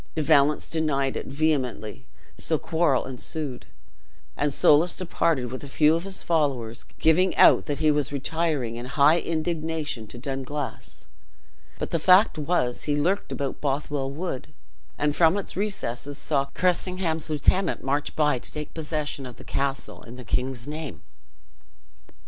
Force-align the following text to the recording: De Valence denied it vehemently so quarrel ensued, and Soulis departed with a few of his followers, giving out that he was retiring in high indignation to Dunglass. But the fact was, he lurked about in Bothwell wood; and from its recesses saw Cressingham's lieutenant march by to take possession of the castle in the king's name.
De 0.15 0.23
Valence 0.23 0.67
denied 0.67 1.15
it 1.15 1.27
vehemently 1.27 2.07
so 2.39 2.57
quarrel 2.57 3.05
ensued, 3.05 3.67
and 4.35 4.51
Soulis 4.51 4.95
departed 4.97 5.51
with 5.51 5.63
a 5.63 5.67
few 5.67 5.93
of 5.93 6.05
his 6.05 6.23
followers, 6.23 6.85
giving 6.97 7.35
out 7.35 7.67
that 7.67 7.77
he 7.77 7.91
was 7.91 8.11
retiring 8.11 8.77
in 8.77 8.87
high 8.87 9.19
indignation 9.19 10.07
to 10.07 10.17
Dunglass. 10.17 11.05
But 11.77 11.91
the 11.91 11.99
fact 11.99 12.39
was, 12.39 12.85
he 12.85 12.95
lurked 12.95 13.31
about 13.31 13.57
in 13.57 13.61
Bothwell 13.61 14.09
wood; 14.09 14.51
and 14.97 15.15
from 15.15 15.37
its 15.37 15.55
recesses 15.55 16.17
saw 16.17 16.45
Cressingham's 16.45 17.29
lieutenant 17.29 17.83
march 17.83 18.15
by 18.15 18.39
to 18.39 18.51
take 18.51 18.73
possession 18.73 19.27
of 19.27 19.35
the 19.35 19.43
castle 19.43 20.01
in 20.01 20.15
the 20.15 20.25
king's 20.25 20.67
name. 20.67 21.03